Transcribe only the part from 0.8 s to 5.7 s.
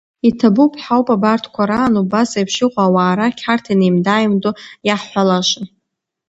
ҳәа ауп абарҭқәа раан убас аиԥш иҟоу ауаа рахь ҳарҭ инеимда-ааимдо иаҳҳәалаша!